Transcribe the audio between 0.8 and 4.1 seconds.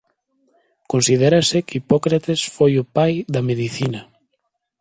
Considérase que Hipócrates foi o pai da medicina.